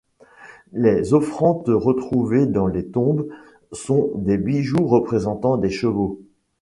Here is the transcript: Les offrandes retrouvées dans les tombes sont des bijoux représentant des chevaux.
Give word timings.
Les 0.73 1.13
offrandes 1.13 1.69
retrouvées 1.69 2.47
dans 2.47 2.65
les 2.65 2.87
tombes 2.87 3.27
sont 3.71 4.11
des 4.15 4.39
bijoux 4.39 4.87
représentant 4.87 5.57
des 5.57 5.69
chevaux. 5.69 6.21